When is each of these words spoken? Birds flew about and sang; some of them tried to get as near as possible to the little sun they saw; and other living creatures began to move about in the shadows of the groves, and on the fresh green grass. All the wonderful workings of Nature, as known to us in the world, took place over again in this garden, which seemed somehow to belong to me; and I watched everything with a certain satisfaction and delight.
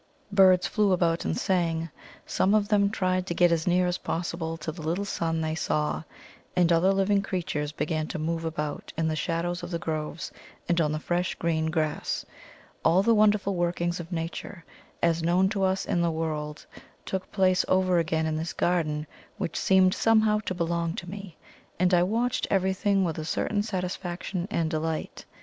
Birds 0.31 0.65
flew 0.65 0.93
about 0.93 1.25
and 1.25 1.37
sang; 1.37 1.91
some 2.25 2.55
of 2.55 2.69
them 2.69 2.89
tried 2.89 3.27
to 3.27 3.35
get 3.35 3.51
as 3.51 3.67
near 3.67 3.85
as 3.85 3.99
possible 3.99 4.57
to 4.57 4.71
the 4.71 4.81
little 4.81 5.05
sun 5.05 5.41
they 5.41 5.53
saw; 5.53 6.01
and 6.55 6.71
other 6.73 6.91
living 6.91 7.21
creatures 7.21 7.71
began 7.71 8.07
to 8.07 8.17
move 8.17 8.43
about 8.43 8.91
in 8.97 9.07
the 9.07 9.15
shadows 9.15 9.61
of 9.61 9.69
the 9.69 9.77
groves, 9.77 10.31
and 10.67 10.81
on 10.81 10.91
the 10.91 10.97
fresh 10.99 11.35
green 11.35 11.67
grass. 11.69 12.25
All 12.83 13.03
the 13.03 13.13
wonderful 13.13 13.53
workings 13.53 13.99
of 13.99 14.11
Nature, 14.11 14.65
as 15.03 15.21
known 15.21 15.49
to 15.49 15.61
us 15.61 15.85
in 15.85 16.01
the 16.01 16.09
world, 16.09 16.65
took 17.05 17.31
place 17.31 17.63
over 17.67 17.99
again 17.99 18.25
in 18.25 18.37
this 18.37 18.53
garden, 18.53 19.05
which 19.37 19.55
seemed 19.55 19.93
somehow 19.93 20.39
to 20.47 20.55
belong 20.55 20.95
to 20.95 21.07
me; 21.07 21.37
and 21.79 21.93
I 21.93 22.01
watched 22.01 22.47
everything 22.49 23.03
with 23.03 23.19
a 23.19 23.23
certain 23.23 23.61
satisfaction 23.61 24.47
and 24.49 24.67
delight. 24.67 25.25